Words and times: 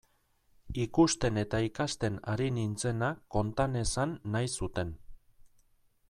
Ikusten 0.83 1.35
eta 1.41 1.59
ikasten 1.65 2.17
ari 2.33 2.47
nintzena 2.55 3.09
konta 3.35 3.67
nezan 3.75 4.19
nahi 4.37 4.53
zuten. 4.61 4.95